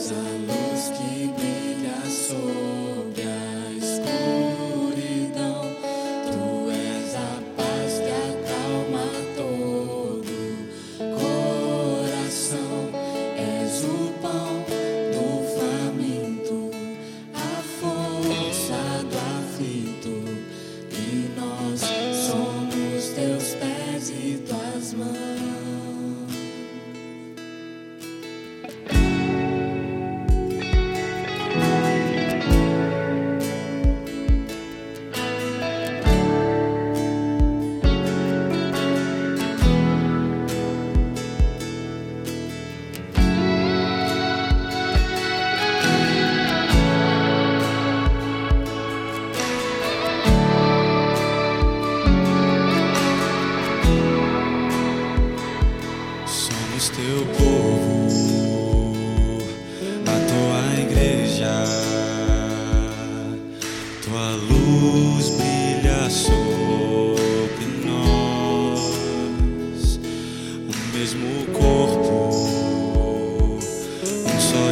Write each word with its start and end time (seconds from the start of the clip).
és 0.00 0.12
a 0.12 0.22
luz 0.48 0.84
que 0.96 1.26
brilha 1.36 1.98
sobre 2.08 2.89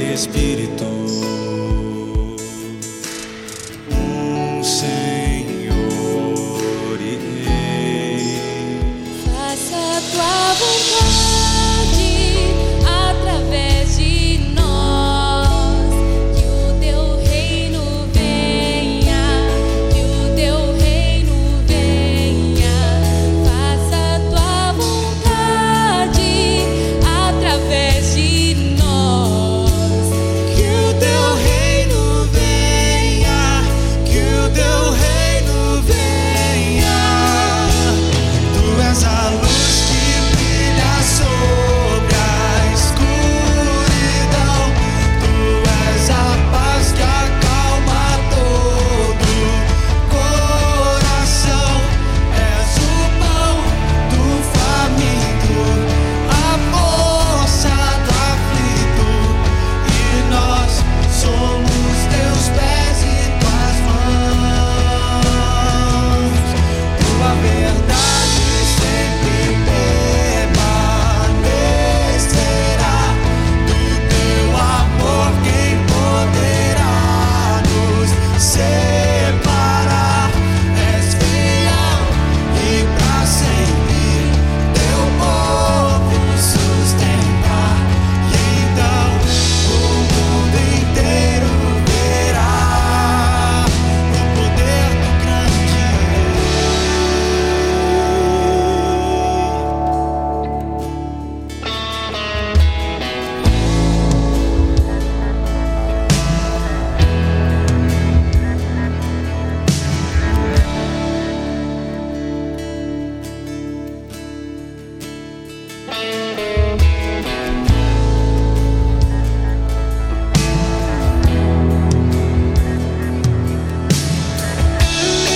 Espíritu. 0.00 1.39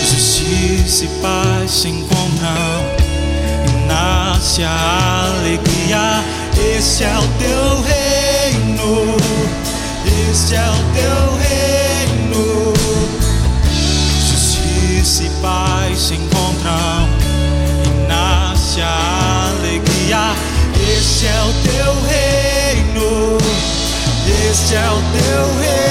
Justiça 0.08 1.04
e 1.04 1.08
paz 1.20 1.70
se 1.70 1.88
encontram 1.88 3.04
e 4.58 4.62
a 4.62 5.32
alegria. 5.38 6.22
Este 6.76 7.04
é 7.04 7.18
o 7.18 7.28
teu 7.38 7.82
reino, 7.82 9.16
Este 10.30 10.54
é 10.54 10.68
o 10.68 10.74
teu 10.94 11.36
reino. 11.38 12.72
Justiça 14.28 15.24
e 15.24 15.30
paz 15.40 15.98
se 15.98 16.14
encontram. 16.14 17.03
Este 20.96 21.26
é 21.26 21.42
o 21.42 21.52
teu 21.62 21.92
reino, 22.08 23.38
este 24.50 24.74
é 24.76 24.88
o 24.88 25.02
teu 25.12 25.60
reino. 25.60 25.83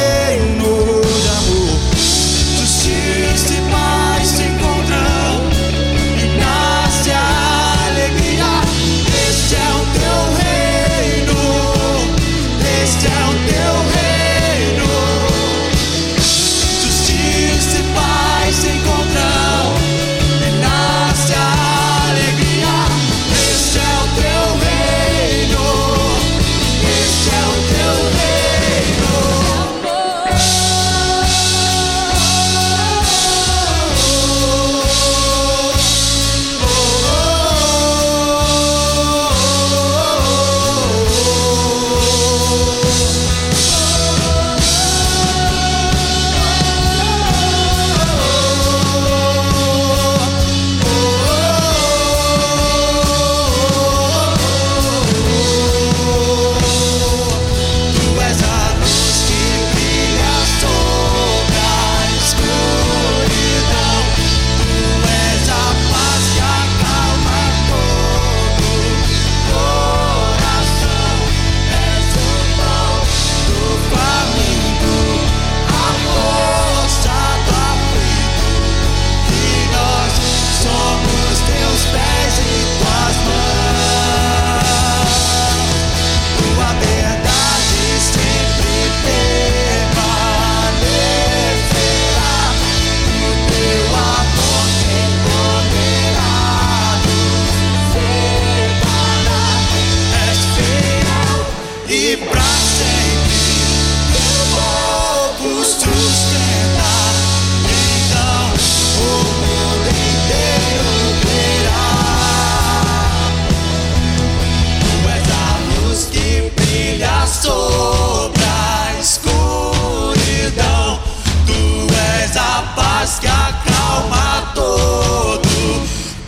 Paz 122.76 123.20
que 123.20 123.28
acalma 123.28 124.52
todo 124.54 125.50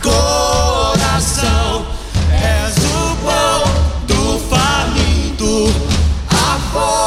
coração. 0.02 1.86
És 2.32 2.76
o 2.76 3.16
pão 3.24 3.64
do 4.06 4.38
faminto, 4.48 5.72
a 6.30 6.58
força 6.72 7.05